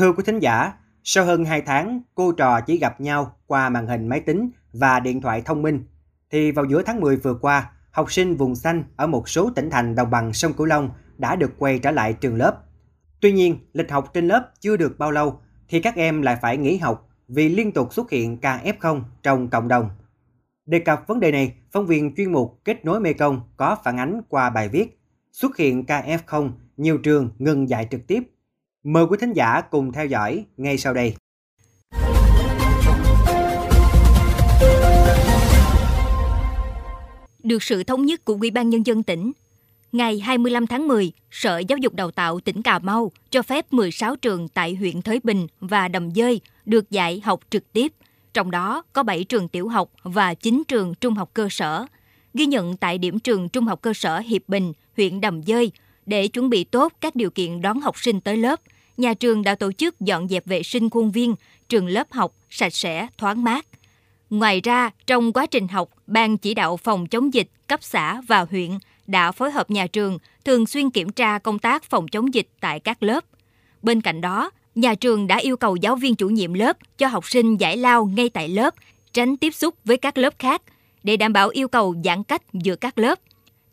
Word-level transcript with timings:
Thưa 0.00 0.12
quý 0.12 0.22
thính 0.26 0.38
giả, 0.38 0.72
sau 1.04 1.24
hơn 1.24 1.44
2 1.44 1.62
tháng 1.62 2.00
cô 2.14 2.32
trò 2.32 2.60
chỉ 2.60 2.78
gặp 2.78 3.00
nhau 3.00 3.36
qua 3.46 3.68
màn 3.68 3.86
hình 3.86 4.08
máy 4.08 4.20
tính 4.20 4.50
và 4.72 5.00
điện 5.00 5.20
thoại 5.20 5.42
thông 5.44 5.62
minh, 5.62 5.84
thì 6.30 6.52
vào 6.52 6.64
giữa 6.64 6.82
tháng 6.82 7.00
10 7.00 7.16
vừa 7.16 7.34
qua, 7.34 7.70
học 7.90 8.12
sinh 8.12 8.36
vùng 8.36 8.54
xanh 8.54 8.84
ở 8.96 9.06
một 9.06 9.28
số 9.28 9.50
tỉnh 9.50 9.70
thành 9.70 9.94
đồng 9.94 10.10
bằng 10.10 10.32
sông 10.32 10.52
Cửu 10.52 10.66
Long 10.66 10.90
đã 11.18 11.36
được 11.36 11.52
quay 11.58 11.78
trở 11.78 11.90
lại 11.90 12.12
trường 12.12 12.36
lớp. 12.36 12.62
Tuy 13.20 13.32
nhiên, 13.32 13.58
lịch 13.72 13.90
học 13.90 14.10
trên 14.14 14.28
lớp 14.28 14.50
chưa 14.60 14.76
được 14.76 14.98
bao 14.98 15.10
lâu 15.10 15.40
thì 15.68 15.80
các 15.80 15.96
em 15.96 16.22
lại 16.22 16.36
phải 16.42 16.56
nghỉ 16.56 16.76
học 16.76 17.08
vì 17.28 17.48
liên 17.48 17.72
tục 17.72 17.92
xuất 17.92 18.10
hiện 18.10 18.38
ca 18.38 18.60
F0 18.64 19.02
trong 19.22 19.48
cộng 19.48 19.68
đồng. 19.68 19.90
Đề 20.66 20.78
cập 20.78 21.06
vấn 21.06 21.20
đề 21.20 21.32
này, 21.32 21.54
phóng 21.72 21.86
viên 21.86 22.14
chuyên 22.14 22.32
mục 22.32 22.60
Kết 22.64 22.84
nối 22.84 23.00
Mekong 23.00 23.40
có 23.56 23.76
phản 23.84 23.98
ánh 23.98 24.20
qua 24.28 24.50
bài 24.50 24.68
viết 24.68 25.00
Xuất 25.32 25.56
hiện 25.56 25.84
ca 25.84 26.02
F0, 26.02 26.50
nhiều 26.76 26.98
trường 26.98 27.30
ngừng 27.38 27.68
dạy 27.68 27.88
trực 27.90 28.06
tiếp. 28.06 28.22
Mời 28.84 29.04
quý 29.04 29.16
thính 29.20 29.32
giả 29.32 29.60
cùng 29.70 29.92
theo 29.92 30.06
dõi 30.06 30.44
ngay 30.56 30.78
sau 30.78 30.94
đây. 30.94 31.14
Được 37.42 37.62
sự 37.62 37.84
thống 37.84 38.06
nhất 38.06 38.24
của 38.24 38.36
Ủy 38.40 38.50
ban 38.50 38.70
Nhân 38.70 38.86
dân 38.86 39.02
tỉnh, 39.02 39.32
ngày 39.92 40.20
25 40.20 40.66
tháng 40.66 40.88
10, 40.88 41.12
Sở 41.30 41.58
Giáo 41.58 41.78
dục 41.78 41.94
Đào 41.94 42.10
tạo 42.10 42.40
tỉnh 42.40 42.62
Cà 42.62 42.78
Mau 42.78 43.12
cho 43.30 43.42
phép 43.42 43.72
16 43.72 44.16
trường 44.16 44.48
tại 44.48 44.74
huyện 44.74 45.02
Thới 45.02 45.20
Bình 45.24 45.46
và 45.60 45.88
Đầm 45.88 46.10
Dơi 46.14 46.40
được 46.66 46.90
dạy 46.90 47.20
học 47.24 47.40
trực 47.50 47.72
tiếp, 47.72 47.92
trong 48.34 48.50
đó 48.50 48.82
có 48.92 49.02
7 49.02 49.24
trường 49.24 49.48
tiểu 49.48 49.68
học 49.68 49.90
và 50.02 50.34
9 50.34 50.62
trường 50.68 50.94
trung 50.94 51.14
học 51.14 51.30
cơ 51.34 51.48
sở. 51.50 51.86
Ghi 52.34 52.46
nhận 52.46 52.76
tại 52.76 52.98
điểm 52.98 53.18
trường 53.18 53.48
trung 53.48 53.64
học 53.64 53.82
cơ 53.82 53.92
sở 53.94 54.18
Hiệp 54.18 54.42
Bình, 54.48 54.72
huyện 54.96 55.20
Đầm 55.20 55.42
Dơi, 55.42 55.72
để 56.10 56.28
chuẩn 56.28 56.50
bị 56.50 56.64
tốt 56.64 56.92
các 57.00 57.16
điều 57.16 57.30
kiện 57.30 57.60
đón 57.60 57.80
học 57.80 57.98
sinh 57.98 58.20
tới 58.20 58.36
lớp, 58.36 58.60
nhà 58.96 59.14
trường 59.14 59.42
đã 59.42 59.54
tổ 59.54 59.72
chức 59.72 60.00
dọn 60.00 60.28
dẹp 60.28 60.46
vệ 60.46 60.62
sinh 60.62 60.90
khuôn 60.90 61.10
viên, 61.10 61.34
trường 61.68 61.86
lớp 61.86 62.12
học 62.12 62.34
sạch 62.50 62.74
sẽ, 62.74 63.06
thoáng 63.18 63.44
mát. 63.44 63.66
Ngoài 64.30 64.60
ra, 64.60 64.90
trong 65.06 65.32
quá 65.32 65.46
trình 65.46 65.68
học, 65.68 65.88
Ban 66.06 66.38
chỉ 66.38 66.54
đạo 66.54 66.76
phòng 66.76 67.06
chống 67.06 67.34
dịch 67.34 67.48
cấp 67.66 67.80
xã 67.82 68.20
và 68.20 68.46
huyện 68.50 68.70
đã 69.06 69.32
phối 69.32 69.50
hợp 69.50 69.70
nhà 69.70 69.86
trường 69.86 70.18
thường 70.44 70.66
xuyên 70.66 70.90
kiểm 70.90 71.10
tra 71.10 71.38
công 71.38 71.58
tác 71.58 71.84
phòng 71.84 72.08
chống 72.08 72.34
dịch 72.34 72.48
tại 72.60 72.80
các 72.80 73.02
lớp. 73.02 73.24
Bên 73.82 74.00
cạnh 74.00 74.20
đó, 74.20 74.50
nhà 74.74 74.94
trường 74.94 75.26
đã 75.26 75.36
yêu 75.36 75.56
cầu 75.56 75.76
giáo 75.76 75.96
viên 75.96 76.14
chủ 76.14 76.28
nhiệm 76.28 76.52
lớp 76.52 76.76
cho 76.98 77.06
học 77.06 77.28
sinh 77.28 77.56
giải 77.56 77.76
lao 77.76 78.06
ngay 78.06 78.28
tại 78.28 78.48
lớp, 78.48 78.74
tránh 79.12 79.36
tiếp 79.36 79.54
xúc 79.54 79.74
với 79.84 79.96
các 79.96 80.18
lớp 80.18 80.34
khác 80.38 80.62
để 81.02 81.16
đảm 81.16 81.32
bảo 81.32 81.48
yêu 81.48 81.68
cầu 81.68 81.94
giãn 82.04 82.22
cách 82.22 82.42
giữa 82.52 82.76
các 82.76 82.98
lớp. 82.98 83.18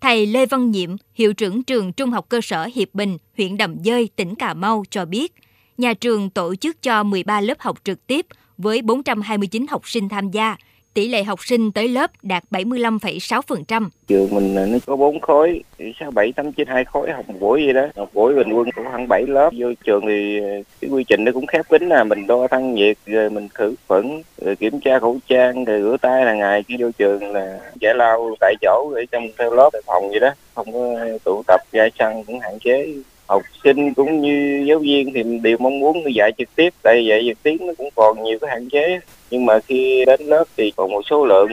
Thầy 0.02 0.26
Lê 0.26 0.46
Văn 0.46 0.72
Nhiệm, 0.72 0.96
hiệu 1.14 1.34
trưởng 1.34 1.64
trường 1.64 1.94
Trung 1.94 2.12
học 2.12 2.26
cơ 2.30 2.42
sở 2.44 2.70
Hiệp 2.76 2.94
Bình, 2.94 3.18
huyện 3.38 3.58
Đầm 3.58 3.84
Dơi, 3.84 4.10
tỉnh 4.16 4.36
Cà 4.36 4.54
Mau 4.54 4.84
cho 4.90 5.06
biết, 5.06 5.34
nhà 5.78 5.94
trường 5.94 6.30
tổ 6.30 6.56
chức 6.56 6.82
cho 6.82 7.04
13 7.04 7.42
lớp 7.42 7.60
học 7.60 7.78
trực 7.84 8.08
tiếp 8.08 8.26
với 8.58 8.82
429 8.82 9.66
học 9.70 9.90
sinh 9.90 10.10
tham 10.10 10.32
gia, 10.32 10.58
tỷ 10.94 11.08
lệ 11.08 11.24
học 11.24 11.40
sinh 11.46 11.72
tới 11.72 11.88
lớp 11.88 12.12
đạt 12.22 12.44
75,6%. 12.52 13.90
Trường 14.08 14.36
mình 14.36 14.56
à, 14.56 14.66
nó 14.66 14.78
có 14.86 14.96
4 14.96 15.20
khối, 15.20 15.64
6, 16.00 16.12
7, 16.12 16.32
8, 16.32 16.52
9, 16.52 16.68
2 16.68 16.86
khối 16.86 17.12
học 17.12 17.30
một 17.30 17.36
buổi 17.40 17.66
vậy 17.66 17.74
đó. 17.74 17.88
Một 17.96 18.14
buổi 18.14 18.36
bình 18.36 18.54
quân 18.54 18.72
cũng 18.76 18.86
khoảng 18.86 19.08
7 19.08 19.24
lớp. 19.28 19.50
Vô 19.58 19.68
trường 19.86 20.02
thì 20.08 20.40
à, 20.40 20.56
cái 20.82 20.90
quy 20.92 21.04
trình 21.04 21.24
nó 21.24 21.32
cũng 21.32 21.46
khép 21.46 21.70
kín 21.70 21.90
là 21.90 22.04
mình 22.04 22.28
đo 22.28 22.48
thân 22.48 22.74
nhiệt, 22.74 22.98
rồi 23.06 23.30
mình 23.30 23.48
khử 23.54 23.76
khuẩn, 23.88 24.22
rồi 24.42 24.56
kiểm 24.56 24.80
tra 24.80 25.00
khẩu 25.00 25.18
trang, 25.28 25.66
rồi 25.66 25.82
rửa 25.82 25.98
tay 26.02 26.26
là 26.26 26.34
ngày 26.34 26.64
khi 26.64 26.76
vô 26.80 26.92
trường 26.98 27.32
là 27.32 27.60
giải 27.82 27.94
lao 27.96 28.36
tại 28.40 28.56
chỗ 28.62 28.92
ở 28.96 29.06
trong 29.12 29.28
theo 29.38 29.54
lớp 29.54 29.70
phòng 29.86 30.10
vậy 30.10 30.20
đó. 30.20 30.30
Không 30.56 30.74
có 30.74 30.96
tụ 31.24 31.44
tập 31.48 31.62
ra 31.72 31.88
sân 32.00 32.24
cũng 32.24 32.40
hạn 32.40 32.60
chế 32.60 32.94
học 33.28 33.44
sinh 33.64 33.94
cũng 33.94 34.22
như 34.22 34.66
giáo 34.68 34.80
viên 34.80 35.14
thì 35.14 35.24
đều 35.24 35.58
mong 35.60 35.80
muốn 35.80 36.16
dạy 36.16 36.32
trực 36.38 36.56
tiếp 36.56 36.74
tại 36.84 37.06
dạy 37.06 37.24
trực 37.28 37.44
tiếp 37.44 37.58
nó 37.60 37.74
cũng 37.78 37.90
còn 37.96 38.24
nhiều 38.24 38.40
cái 38.40 38.50
hạn 38.50 38.70
chế 38.70 39.00
nhưng 39.32 39.46
mà 39.46 39.60
khi 39.60 40.06
đến 40.06 40.22
lớp 40.22 40.44
thì 40.58 40.72
còn 40.76 40.92
một 40.92 41.02
số 41.10 41.26
lượng 41.26 41.50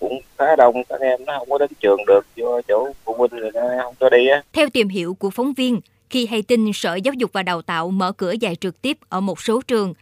cũng 0.00 0.20
khá 0.38 0.56
đông 0.56 0.84
các 0.88 1.00
em 1.00 1.24
nó 1.24 1.38
không 1.38 1.50
có 1.50 1.58
đến 1.58 1.70
trường 1.80 1.98
được 2.06 2.20
do 2.36 2.60
chỗ 2.68 2.92
phụ 3.04 3.14
huynh 3.18 3.30
người 3.30 3.50
ta 3.54 3.60
không 3.82 3.94
cho 4.00 4.10
đi 4.10 4.28
á 4.28 4.42
theo 4.52 4.68
tìm 4.72 4.88
hiểu 4.88 5.14
của 5.14 5.30
phóng 5.30 5.52
viên 5.54 5.80
khi 6.10 6.26
hay 6.26 6.42
tin 6.42 6.72
sở 6.74 6.94
giáo 6.94 7.14
dục 7.14 7.30
và 7.32 7.42
đào 7.42 7.62
tạo 7.62 7.90
mở 7.90 8.12
cửa 8.12 8.32
dạy 8.40 8.56
trực 8.56 8.82
tiếp 8.82 8.98
ở 9.08 9.20
một 9.20 9.40
số 9.40 9.62
trường 9.66 9.94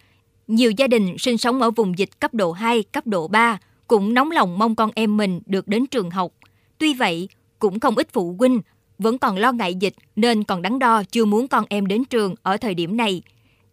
nhiều 0.51 0.71
gia 0.71 0.87
đình 0.87 1.19
sinh 1.19 1.39
sống 1.39 1.63
ở 1.63 1.71
vùng 1.71 1.99
dịch 1.99 2.21
cấp 2.21 2.35
độ 2.35 2.53
2, 2.53 2.83
cấp 2.83 3.07
độ 3.07 3.29
3 3.29 3.59
cũng 3.89 4.15
nóng 4.15 4.31
lòng 4.31 4.59
mong 4.59 4.75
con 4.75 4.91
em 4.95 5.17
mình 5.17 5.41
được 5.47 5.69
đến 5.69 5.87
trường 5.87 6.11
học. 6.11 6.33
Tuy 6.79 6.95
vậy, 6.95 7.29
cũng 7.59 7.81
không 7.81 7.95
ít 7.95 8.09
phụ 8.13 8.35
huynh 8.39 8.61
vẫn 9.01 9.19
còn 9.19 9.37
lo 9.37 9.53
ngại 9.53 9.75
dịch 9.75 9.95
nên 10.17 10.45
còn 10.45 10.63
đắn 10.63 10.79
đo 10.79 11.03
chưa 11.11 11.25
muốn 11.25 11.49
con 11.49 11.65
em 11.69 11.87
đến 11.87 12.05
trường 12.05 12.35
ở 12.43 12.57
thời 12.57 12.75
điểm 12.75 12.97
này. 12.97 13.23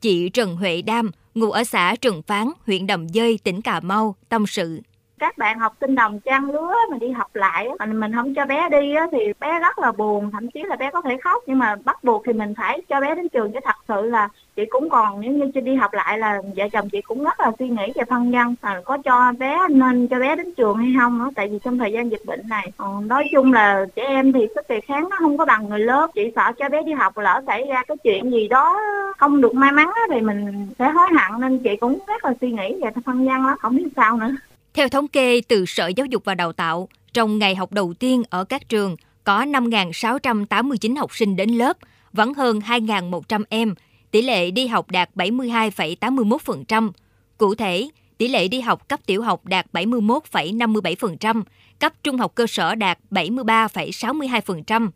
Chị 0.02 0.30
Trần 0.30 0.56
Huệ 0.56 0.82
Đam, 0.82 1.12
ngụ 1.36 1.52
ở 1.52 1.64
xã 1.64 1.96
Trần 2.02 2.22
Phán, 2.22 2.48
huyện 2.66 2.88
Đầm 2.88 3.10
Dơi, 3.10 3.40
tỉnh 3.44 3.62
Cà 3.62 3.80
Mau, 3.80 4.16
tâm 4.30 4.48
sự 4.48 4.82
các 5.20 5.38
bạn 5.38 5.60
học 5.60 5.74
sinh 5.82 5.96
đồng 5.96 6.20
trang 6.20 6.52
lứa 6.52 6.74
mà 6.92 6.98
đi 6.98 7.10
học 7.10 7.36
lại 7.36 7.70
mình 7.80 8.00
mình 8.00 8.14
không 8.16 8.34
cho 8.36 8.46
bé 8.46 8.70
đi 8.70 8.94
thì 9.12 9.34
bé 9.40 9.60
rất 9.60 9.80
là 9.80 9.92
buồn, 9.92 10.32
thậm 10.32 10.52
chí 10.52 10.64
là 10.64 10.76
bé 10.76 10.92
có 10.92 11.02
thể 11.02 11.18
khóc. 11.24 11.44
Nhưng 11.48 11.60
mà 11.60 11.76
bắt 11.86 12.04
buộc 12.04 12.24
thì 12.26 12.34
mình 12.34 12.54
phải 12.58 12.82
cho 12.90 13.02
bé 13.02 13.16
đến 13.16 13.30
trường 13.30 13.52
chứ 13.52 13.60
thật 13.64 13.76
sự 13.88 14.02
là 14.02 14.30
chị 14.56 14.66
cũng 14.70 14.90
còn, 14.90 15.22
nếu 15.22 15.32
như 15.32 15.62
đi 15.62 15.76
học 15.76 15.94
lại 15.94 16.18
là 16.18 16.42
vợ 16.56 16.68
chồng 16.72 16.90
chị 16.90 17.02
cũng 17.02 17.24
rất 17.24 17.40
là 17.40 17.52
suy 17.60 17.70
nghĩ 17.70 17.92
về 17.96 18.04
phân 18.10 18.32
nhân 18.32 18.56
là 18.62 18.82
có 18.86 18.98
cho 19.06 19.34
bé 19.40 19.60
nên 19.70 20.08
cho 20.08 20.20
bé 20.20 20.36
đến 20.36 20.54
trường 20.54 20.78
hay 20.78 20.94
không 21.00 21.32
tại 21.36 21.48
vì 21.48 21.60
trong 21.64 21.78
thời 21.78 21.92
gian 21.92 22.12
dịch 22.12 22.26
bệnh 22.26 22.50
này 22.50 22.72
ờ, 22.78 22.88
nói 23.06 23.30
chung 23.32 23.54
là 23.54 23.86
trẻ 23.96 24.04
em 24.04 24.34
thì 24.34 24.48
sức 24.56 24.68
đề 24.70 24.82
kháng 24.82 25.10
nó 25.10 25.18
không 25.20 25.38
có 25.38 25.46
bằng 25.46 25.70
người 25.70 25.80
lớn. 25.80 26.10
Chị 26.16 26.32
sợ 26.36 26.52
cho 26.58 26.70
bé 26.70 26.84
đi 26.84 26.94
học 26.94 27.18
lỡ 27.18 27.42
xảy 27.48 27.66
ra 27.70 27.84
cái 27.88 27.98
chuyện 28.04 28.32
gì 28.32 28.48
đó 28.48 28.80
không 29.18 29.42
được 29.42 29.54
may 29.56 29.72
mắn 29.72 29.90
thì 30.12 30.22
mình 30.22 30.68
sẽ 30.80 30.90
hối 30.90 31.08
hận, 31.08 31.42
nên 31.42 31.60
chị 31.60 31.76
cũng 31.76 32.00
rất 32.08 32.26
là 32.26 32.34
suy 32.42 32.52
nghĩ 32.52 32.76
về 32.84 32.90
phân 33.06 33.26
nhân 33.26 33.44
đó 33.44 33.56
không 33.60 33.76
biết 33.76 33.88
sao 33.96 34.18
nữa 34.18 34.32
theo 34.78 34.90
thống 34.90 35.08
kê 35.08 35.42
từ 35.42 35.66
Sở 35.66 35.88
Giáo 35.88 36.06
dục 36.06 36.26
và 36.26 36.36
Đào 36.36 36.54
tạo, 36.54 36.90
trong 37.14 37.40
ngày 37.40 37.56
học 37.56 37.72
đầu 37.72 37.94
tiên 37.94 38.24
ở 38.30 38.44
các 38.44 38.70
trường 38.70 38.96
có 39.24 39.46
5.689 39.46 40.98
học 40.98 41.16
sinh 41.16 41.36
đến 41.36 41.50
lớp, 41.50 41.78
vắng 42.14 42.34
hơn 42.34 42.60
2.100 42.60 43.44
em, 43.50 43.76
tỷ 44.12 44.22
lệ 44.22 44.52
đi 44.52 44.68
học 44.68 44.92
đạt 44.92 45.10
72,81%. 45.16 46.92
Cụ 47.38 47.56
thể, 47.56 47.90
tỷ 48.18 48.28
lệ 48.28 48.48
đi 48.48 48.62
học 48.62 48.88
cấp 48.88 49.00
tiểu 49.06 49.22
học 49.22 49.46
đạt 49.46 49.66
71,57%, 49.74 51.44
cấp 51.80 51.94
trung 52.04 52.18
học 52.18 52.32
cơ 52.36 52.48
sở 52.48 52.76
đạt 52.76 53.00
73,62%. 53.12 54.90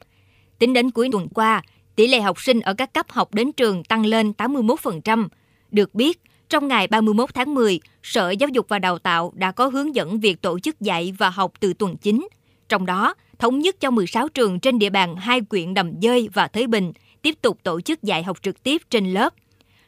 Tính 0.60 0.74
đến 0.74 0.92
cuối 0.92 1.10
tuần 1.12 1.28
qua, 1.28 1.64
tỷ 1.96 2.08
lệ 2.08 2.22
học 2.22 2.42
sinh 2.42 2.60
ở 2.60 2.74
các 2.74 2.94
cấp 2.94 3.06
học 3.10 3.34
đến 3.34 3.52
trường 3.52 3.84
tăng 3.84 4.06
lên 4.06 4.34
81%. 4.38 5.28
Được 5.72 5.96
biết, 5.96 6.22
trong 6.52 6.68
ngày 6.68 6.88
31 6.88 7.34
tháng 7.34 7.54
10, 7.54 7.80
Sở 8.04 8.30
Giáo 8.30 8.50
dục 8.50 8.66
và 8.70 8.80
Đào 8.80 9.00
tạo 9.00 9.32
đã 9.36 9.52
có 9.52 9.68
hướng 9.68 9.96
dẫn 9.96 10.20
việc 10.20 10.42
tổ 10.42 10.60
chức 10.60 10.82
dạy 10.82 11.14
và 11.18 11.30
học 11.30 11.54
từ 11.60 11.74
tuần 11.74 11.98
9. 11.98 12.28
Trong 12.70 12.86
đó, 12.86 13.14
thống 13.40 13.60
nhất 13.60 13.76
cho 13.80 13.92
16 13.92 14.30
trường 14.30 14.60
trên 14.60 14.80
địa 14.80 14.90
bàn 14.90 15.16
hai 15.16 15.42
quyện 15.42 15.74
Đầm 15.74 16.02
Dơi 16.02 16.30
và 16.34 16.48
Thới 16.48 16.68
Bình 16.68 16.92
tiếp 17.22 17.36
tục 17.42 17.58
tổ 17.64 17.82
chức 17.82 18.04
dạy 18.04 18.24
học 18.24 18.38
trực 18.42 18.64
tiếp 18.64 18.82
trên 18.90 19.14
lớp. 19.14 19.34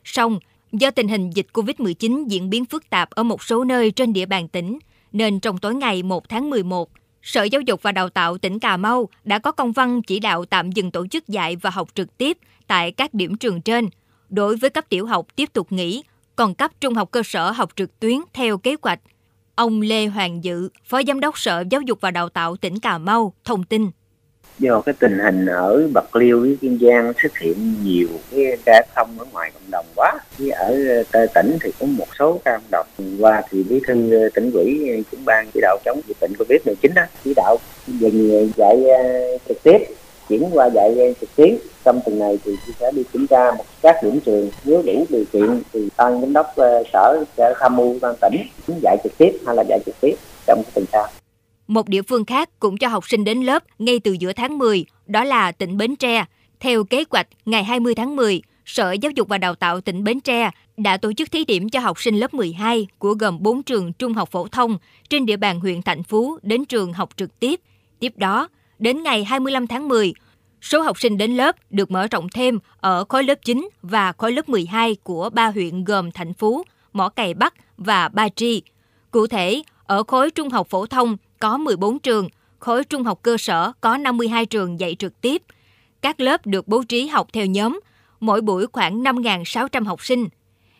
Song, 0.03 0.40
do 0.72 0.91
tình 0.91 1.07
hình 1.07 1.29
dịch 1.29 1.47
COVID-19 1.53 2.28
diễn 2.28 2.50
biến 2.50 2.66
phức 2.66 2.90
tạp 2.90 3.09
ở 3.09 3.24
một 3.24 3.44
số 3.44 3.63
nơi 3.63 3.91
trên 3.91 4.13
địa 4.13 4.25
bàn 4.25 4.47
tỉnh, 4.47 4.80
nên 5.12 5.40
trong 5.40 5.57
tối 5.57 5.75
ngày 5.75 6.03
1 6.03 6.30
tháng 6.30 6.50
11, 6.50 6.90
Sở 7.22 7.44
Giáo 7.44 7.62
dục 7.62 7.81
và 7.81 7.91
Đào 7.91 8.09
tạo 8.09 8.38
tỉnh 8.38 8.59
Cà 8.59 8.78
Mau 8.78 9.09
đã 9.24 9.40
có 9.40 9.51
công 9.51 9.72
văn 9.72 10.01
chỉ 10.01 10.19
đạo 10.19 10.45
tạm 10.45 10.72
dừng 10.72 10.91
tổ 10.91 11.07
chức 11.07 11.28
dạy 11.28 11.56
và 11.56 11.69
học 11.69 11.90
trực 11.95 12.18
tiếp 12.18 12.38
tại 12.68 12.91
các 12.91 13.13
điểm 13.13 13.38
trường 13.38 13.62
trên. 13.62 13.90
Đối 14.30 14.56
với 14.56 14.69
cấp 14.69 14.85
tiểu 14.90 15.06
học 15.06 15.28
tiếp 15.35 15.53
tục 15.53 15.72
nghỉ 15.72 16.03
còn 16.35 16.53
cấp 16.53 16.71
trung 16.81 16.94
học 16.94 17.11
cơ 17.11 17.21
sở 17.25 17.51
học 17.51 17.69
trực 17.75 17.99
tuyến 17.99 18.17
theo 18.33 18.57
kế 18.57 18.75
hoạch. 18.81 18.99
Ông 19.55 19.81
Lê 19.81 20.05
Hoàng 20.05 20.44
Dự, 20.44 20.69
Phó 20.85 21.01
Giám 21.07 21.19
đốc 21.19 21.39
Sở 21.39 21.63
Giáo 21.69 21.81
dục 21.81 21.97
và 22.01 22.11
Đào 22.11 22.29
tạo 22.29 22.55
tỉnh 22.55 22.79
Cà 22.79 22.97
Mau, 22.97 23.33
thông 23.44 23.63
tin. 23.63 23.89
Do 24.59 24.81
cái 24.81 24.95
tình 24.99 25.19
hình 25.19 25.45
ở 25.45 25.88
Bạc 25.94 26.16
Liêu 26.16 26.39
với 26.39 26.57
Kiên 26.61 26.79
Giang 26.81 27.13
xuất 27.21 27.38
hiện 27.38 27.75
nhiều 27.83 28.07
cái 28.31 28.57
ca 28.66 28.85
không 28.95 29.19
ở 29.19 29.25
ngoài 29.31 29.51
cộng 29.53 29.71
đồng 29.71 29.85
quá. 29.95 30.13
Với 30.38 30.49
ở 30.49 30.77
ờ, 31.11 31.25
tỉnh 31.33 31.57
thì 31.62 31.71
có 31.80 31.85
một 31.85 32.07
số 32.19 32.41
ca 32.45 32.57
cộng 32.57 32.71
đồng. 32.71 32.88
Qua 33.19 33.41
thì 33.50 33.63
bí 33.63 33.80
thư 33.88 34.21
ờ, 34.21 34.30
tỉnh 34.33 34.51
ủy 34.51 34.89
ờ, 34.89 35.01
cũng 35.12 35.25
ban 35.25 35.47
chỉ 35.53 35.59
đạo 35.62 35.77
chống 35.85 36.01
dịch 36.07 36.18
bệnh 36.21 36.33
Covid-19 36.33 36.94
đó, 36.94 37.01
chỉ 37.24 37.33
đạo 37.35 37.57
dừng 37.88 38.51
dạy 38.57 38.83
trực 39.47 39.63
tiếp 39.63 39.77
chuyển 40.29 40.49
qua 40.53 40.69
dạy 40.73 41.15
trực 41.21 41.35
tuyến 41.35 41.57
trong 41.85 41.99
tuần 42.05 42.19
này 42.19 42.39
thì 42.45 42.51
sẽ 42.79 42.91
đi 42.91 43.03
kiểm 43.13 43.27
tra 43.27 43.51
một 43.51 43.65
các 43.81 43.95
điểm 44.03 44.19
trường 44.19 44.49
nếu 44.65 44.81
đủ 44.85 45.05
điều 45.09 45.23
kiện 45.33 45.61
thì 45.73 45.89
ban 45.97 46.21
giám 46.21 46.33
đốc 46.33 46.55
ờ, 46.55 46.83
sở 46.93 47.23
sẽ 47.37 47.53
tham 47.59 47.75
mưu 47.75 47.97
ban 48.01 48.15
tỉnh 48.21 48.41
dạy 48.81 48.97
trực 49.03 49.17
tiếp 49.17 49.31
hay 49.45 49.55
là 49.55 49.63
dạy 49.69 49.79
trực 49.85 49.95
tiếp 50.01 50.15
trong 50.47 50.63
tuần 50.73 50.85
sau 50.91 51.07
một 51.67 51.89
địa 51.89 52.01
phương 52.01 52.25
khác 52.25 52.49
cũng 52.59 52.77
cho 52.77 52.87
học 52.87 53.09
sinh 53.09 53.23
đến 53.23 53.41
lớp 53.41 53.63
ngay 53.79 53.99
từ 53.99 54.11
giữa 54.11 54.33
tháng 54.33 54.57
10, 54.57 54.85
đó 55.05 55.23
là 55.23 55.51
tỉnh 55.51 55.77
Bến 55.77 55.95
Tre. 55.95 56.25
Theo 56.59 56.83
kế 56.83 57.03
hoạch, 57.09 57.27
ngày 57.45 57.63
20 57.63 57.95
tháng 57.95 58.15
10, 58.15 58.41
Sở 58.65 58.91
Giáo 58.91 59.11
dục 59.15 59.27
và 59.27 59.37
Đào 59.37 59.55
tạo 59.55 59.81
tỉnh 59.81 60.03
Bến 60.03 60.19
Tre 60.19 60.51
đã 60.77 60.97
tổ 60.97 61.13
chức 61.13 61.31
thí 61.31 61.45
điểm 61.45 61.69
cho 61.69 61.79
học 61.79 62.01
sinh 62.01 62.15
lớp 62.15 62.33
12 62.33 62.87
của 62.97 63.13
gồm 63.13 63.43
4 63.43 63.63
trường 63.63 63.93
trung 63.93 64.13
học 64.13 64.29
phổ 64.31 64.47
thông 64.47 64.77
trên 65.09 65.25
địa 65.25 65.37
bàn 65.37 65.59
huyện 65.59 65.81
Thạnh 65.81 66.03
Phú 66.03 66.37
đến 66.41 66.65
trường 66.65 66.93
học 66.93 67.09
trực 67.15 67.39
tiếp. 67.39 67.59
Tiếp 67.99 68.13
đó, 68.17 68.47
đến 68.79 69.03
ngày 69.03 69.23
25 69.23 69.67
tháng 69.67 69.87
10, 69.87 70.13
Số 70.63 70.81
học 70.81 70.99
sinh 70.99 71.17
đến 71.17 71.31
lớp 71.31 71.55
được 71.69 71.91
mở 71.91 72.07
rộng 72.07 72.27
thêm 72.29 72.59
ở 72.79 73.05
khối 73.09 73.23
lớp 73.23 73.35
9 73.45 73.69
và 73.81 74.13
khối 74.13 74.31
lớp 74.31 74.49
12 74.49 74.95
của 75.03 75.29
ba 75.29 75.47
huyện 75.47 75.83
gồm 75.83 76.11
Thành 76.11 76.33
Phú, 76.33 76.63
Mỏ 76.93 77.09
Cày 77.09 77.33
Bắc 77.33 77.53
và 77.77 78.09
Ba 78.09 78.29
Tri. 78.29 78.61
Cụ 79.11 79.27
thể, 79.27 79.63
ở 79.85 80.03
khối 80.03 80.31
trung 80.31 80.49
học 80.49 80.67
phổ 80.69 80.85
thông 80.85 81.17
có 81.39 81.57
14 81.57 81.99
trường, 81.99 82.29
khối 82.59 82.83
trung 82.83 83.03
học 83.03 83.19
cơ 83.21 83.37
sở 83.37 83.71
có 83.81 83.97
52 83.97 84.45
trường 84.45 84.79
dạy 84.79 84.95
trực 84.99 85.21
tiếp. 85.21 85.41
Các 86.01 86.19
lớp 86.19 86.45
được 86.45 86.67
bố 86.67 86.83
trí 86.83 87.07
học 87.07 87.27
theo 87.33 87.45
nhóm, 87.45 87.79
mỗi 88.19 88.41
buổi 88.41 88.67
khoảng 88.67 89.03
5.600 89.03 89.85
học 89.85 90.05
sinh. 90.05 90.27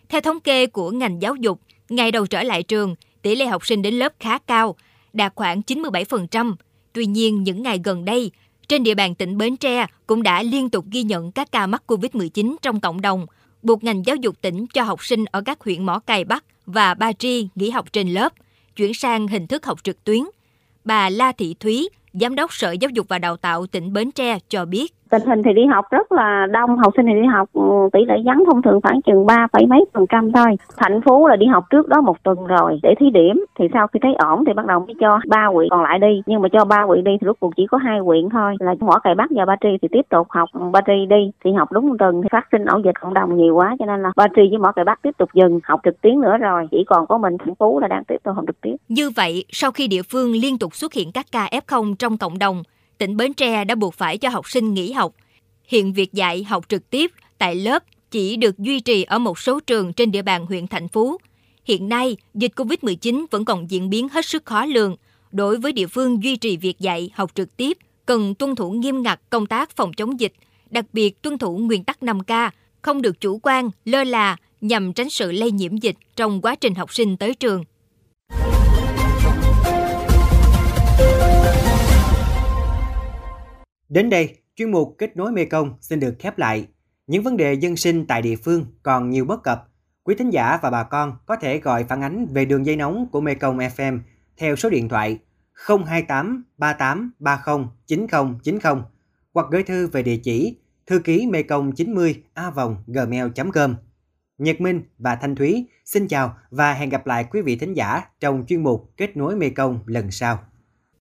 Theo 0.10 0.22
thống 0.22 0.40
kê 0.40 0.66
của 0.66 0.92
ngành 0.92 1.22
giáo 1.22 1.36
dục, 1.36 1.60
ngày 1.90 2.12
đầu 2.12 2.28
trở 2.28 2.44
lại 2.44 2.64
trường, 2.64 2.96
tỷ 3.22 3.36
lệ 3.36 3.46
học 3.46 3.66
sinh 3.66 3.82
đến 3.82 3.94
lớp 3.94 4.14
khá 4.20 4.38
cao, 4.38 4.76
đạt 5.14 5.34
khoảng 5.36 5.62
97%. 5.62 6.56
Tuy 6.94 7.06
nhiên, 7.06 7.44
những 7.44 7.64
ngày 7.64 7.80
gần 7.84 8.06
đây, 8.06 8.32
trên 8.68 8.84
địa 8.84 8.96
bàn 8.96 9.16
tỉnh 9.16 9.38
Bến 9.38 9.58
Tre 9.58 9.86
cũng 10.08 10.24
đã 10.24 10.44
liên 10.44 10.70
tục 10.70 10.86
ghi 10.92 11.04
nhận 11.04 11.32
các 11.32 11.52
ca 11.52 11.68
mắc 11.68 11.84
COVID-19 11.88 12.56
trong 12.62 12.80
cộng 12.80 13.02
đồng, 13.02 13.26
buộc 13.62 13.84
ngành 13.84 14.06
giáo 14.06 14.16
dục 14.16 14.36
tỉnh 14.42 14.66
cho 14.68 14.84
học 14.84 15.06
sinh 15.06 15.26
ở 15.26 15.42
các 15.42 15.62
huyện 15.62 15.86
Mỏ 15.86 16.00
Cày 16.00 16.26
Bắc 16.26 16.44
và 16.66 16.94
Ba 16.94 17.14
Tri 17.14 17.48
nghỉ 17.56 17.70
học 17.70 17.94
trên 17.94 18.10
lớp, 18.10 18.34
chuyển 18.76 18.94
sang 18.94 19.28
hình 19.28 19.48
thức 19.48 19.66
học 19.66 19.84
trực 19.84 20.04
tuyến. 20.04 20.24
Bà 20.84 21.10
La 21.10 21.32
Thị 21.32 21.56
Thúy, 21.60 21.90
Giám 22.14 22.36
đốc 22.36 22.54
Sở 22.54 22.72
Giáo 22.72 22.90
dục 22.90 23.08
và 23.10 23.20
Đào 23.20 23.38
tạo 23.38 23.68
tỉnh 23.68 23.94
Bến 23.94 24.12
Tre 24.12 24.40
cho 24.50 24.66
biết 24.66 24.94
tình 25.10 25.22
hình 25.26 25.44
thì 25.44 25.54
đi 25.54 25.66
học 25.66 25.86
rất 25.92 26.12
là 26.12 26.48
đông, 26.52 26.78
học 26.78 26.94
sinh 26.98 27.06
thì 27.06 27.14
đi 27.14 27.28
học 27.28 27.50
ừ, 27.54 27.90
tỷ 27.94 28.00
lệ 28.06 28.16
vắng 28.26 28.44
thông 28.46 28.62
thường 28.62 28.80
khoảng 28.84 29.02
chừng 29.02 29.26
ba 29.26 29.48
phẩy 29.54 29.66
mấy 29.66 29.86
phần 29.94 30.06
trăm 30.10 30.32
thôi. 30.32 30.58
Thành 30.78 31.02
phố 31.02 31.28
là 31.28 31.36
đi 31.36 31.46
học 31.46 31.66
trước 31.70 31.88
đó 31.88 32.02
một 32.02 32.24
tuần 32.24 32.46
rồi. 32.46 32.80
Để 32.84 32.96
thí 33.00 33.10
điểm 33.10 33.46
thì 33.60 33.66
sau 33.74 33.88
khi 33.88 34.00
thấy 34.04 34.14
ổn 34.16 34.46
thì 34.46 34.54
bắt 34.54 34.66
đầu 34.66 34.80
mới 34.80 34.96
cho 35.00 35.20
ba 35.28 35.46
huyện 35.46 35.70
còn 35.70 35.84
lại 35.84 36.00
đi. 36.00 36.22
Nhưng 36.26 36.42
mà 36.42 36.50
cho 36.54 36.66
ba 36.66 36.82
huyện 36.82 37.04
đi 37.04 37.12
thì 37.22 37.26
lúc 37.26 37.38
cuộc 37.40 37.56
chỉ 37.58 37.68
có 37.72 37.78
hai 37.78 38.00
huyện 38.00 38.30
thôi. 38.30 38.56
Là 38.60 38.76
mỏ 38.80 39.00
cày 39.04 39.16
bắc 39.16 39.30
và 39.36 39.46
ba 39.46 39.56
tri 39.62 39.70
thì 39.82 39.88
tiếp 39.92 40.06
tục 40.10 40.28
học 40.30 40.50
ba 40.72 40.82
tri 40.86 41.06
đi. 41.10 41.32
Thì 41.46 41.52
học 41.52 41.72
đúng 41.72 41.90
một 41.90 41.96
tuần 42.00 42.22
thì 42.22 42.30
phát 42.32 42.48
sinh 42.52 42.66
ổ 42.66 42.78
dịch 42.86 43.00
cộng 43.02 43.14
đồng 43.14 43.38
nhiều 43.38 43.56
quá, 43.56 43.76
cho 43.80 43.86
nên 43.86 44.02
là 44.02 44.12
ba 44.16 44.28
tri 44.36 44.42
với 44.50 44.60
mỏ 44.60 44.72
cày 44.72 44.86
bắc 44.86 45.02
tiếp 45.02 45.12
tục 45.18 45.30
dừng 45.34 45.60
học 45.64 45.80
trực 45.84 46.02
tuyến 46.02 46.22
nữa 46.22 46.38
rồi. 46.38 46.68
Chỉ 46.72 46.84
còn 46.88 47.08
có 47.08 47.18
mình, 47.18 47.38
thành 47.46 47.56
phố 47.56 47.80
là 47.80 47.88
đang 47.88 48.04
tiếp 48.04 48.18
tục 48.24 48.36
học 48.36 48.46
trực 48.48 48.62
tiếp. 48.62 48.76
Như 48.90 49.10
vậy, 49.16 49.46
sau 49.50 49.72
khi 49.72 49.88
địa 49.88 50.02
phương 50.12 50.32
liên 50.32 50.58
tục 50.58 50.76
xuất 50.76 50.94
hiện 50.94 51.12
các 51.14 51.26
ca 51.32 51.50
f0 51.52 51.96
trong 52.00 52.18
cộng 52.18 52.40
đồng 52.40 52.64
tỉnh 52.98 53.18
Bến 53.18 53.34
Tre 53.34 53.64
đã 53.64 53.76
buộc 53.76 53.94
phải 53.94 54.18
cho 54.18 54.30
học 54.30 54.50
sinh 54.50 54.74
nghỉ 54.74 54.92
học. 54.92 55.14
Hiện 55.68 55.94
việc 55.94 56.14
dạy 56.14 56.44
học 56.44 56.66
trực 56.70 56.90
tiếp 56.90 57.12
tại 57.38 57.56
lớp 57.56 57.84
chỉ 58.12 58.36
được 58.36 58.60
duy 58.60 58.80
trì 58.80 59.04
ở 59.04 59.20
một 59.20 59.40
số 59.40 59.60
trường 59.60 59.94
trên 59.94 60.12
địa 60.12 60.22
bàn 60.22 60.46
huyện 60.46 60.68
Thành 60.68 60.88
Phú. 60.88 61.18
Hiện 61.66 61.90
nay, 61.90 62.18
dịch 62.34 62.52
COVID-19 62.56 63.26
vẫn 63.32 63.46
còn 63.46 63.72
diễn 63.72 63.90
biến 63.90 64.10
hết 64.10 64.26
sức 64.26 64.46
khó 64.46 64.66
lường. 64.66 64.96
Đối 65.32 65.58
với 65.58 65.72
địa 65.72 65.88
phương 65.88 66.24
duy 66.24 66.36
trì 66.36 66.58
việc 66.58 66.80
dạy 66.80 67.10
học 67.14 67.32
trực 67.36 67.58
tiếp, 67.58 67.78
cần 68.06 68.36
tuân 68.36 68.56
thủ 68.56 68.72
nghiêm 68.72 69.04
ngặt 69.04 69.20
công 69.30 69.46
tác 69.46 69.76
phòng 69.76 69.94
chống 69.94 70.20
dịch, 70.20 70.34
đặc 70.70 70.86
biệt 70.94 71.22
tuân 71.22 71.38
thủ 71.38 71.58
nguyên 71.58 71.84
tắc 71.84 72.04
5K, 72.04 72.50
không 72.82 73.02
được 73.02 73.22
chủ 73.22 73.40
quan, 73.44 73.70
lơ 73.86 74.04
là 74.04 74.38
nhằm 74.62 74.94
tránh 74.94 75.10
sự 75.10 75.32
lây 75.32 75.52
nhiễm 75.52 75.78
dịch 75.78 75.96
trong 76.16 76.42
quá 76.42 76.56
trình 76.56 76.76
học 76.76 76.94
sinh 76.94 77.18
tới 77.18 77.34
trường. 77.34 77.64
Đến 83.94 84.10
đây, 84.10 84.38
chuyên 84.56 84.72
mục 84.72 84.96
Kết 84.98 85.18
nối 85.18 85.32
Mekong 85.32 85.74
xin 85.82 86.00
được 86.00 86.16
khép 86.20 86.38
lại. 86.38 86.68
Những 87.08 87.24
vấn 87.24 87.38
đề 87.38 87.54
dân 87.54 87.76
sinh 87.76 88.06
tại 88.08 88.22
địa 88.22 88.36
phương 88.36 88.66
còn 88.84 89.10
nhiều 89.10 89.26
bất 89.26 89.44
cập. 89.44 89.68
Quý 90.04 90.16
thính 90.16 90.30
giả 90.30 90.60
và 90.62 90.70
bà 90.70 90.84
con 90.84 91.18
có 91.26 91.36
thể 91.36 91.60
gọi 91.60 91.84
phản 91.84 92.02
ánh 92.02 92.26
về 92.26 92.46
đường 92.46 92.66
dây 92.66 92.76
nóng 92.76 93.08
của 93.12 93.22
Mekong 93.22 93.58
FM 93.58 94.00
theo 94.38 94.56
số 94.56 94.70
điện 94.70 94.90
thoại 94.90 95.20
028 95.68 96.44
38 96.58 97.12
30 97.20 97.66
90 97.88 98.22
90 98.44 98.74
hoặc 99.34 99.48
gửi 99.52 99.64
thư 99.64 99.88
về 99.88 100.04
địa 100.04 100.18
chỉ 100.24 100.58
thư 100.88 101.00
ký 101.00 101.28
mekong 101.28 101.72
90 101.72 102.24
a 102.34 102.52
gmail.com. 102.88 103.76
Nhật 104.38 104.62
Minh 104.62 104.82
và 104.98 105.16
Thanh 105.16 105.36
Thúy 105.36 105.68
xin 105.86 106.08
chào 106.08 106.36
và 106.50 106.74
hẹn 106.74 106.90
gặp 106.90 107.08
lại 107.08 107.26
quý 107.32 107.42
vị 107.42 107.56
thính 107.56 107.74
giả 107.74 108.02
trong 108.20 108.46
chuyên 108.48 108.64
mục 108.64 108.94
Kết 108.98 109.18
nối 109.18 109.36
Mekong 109.36 109.80
lần 109.86 110.12
sau. 110.12 110.40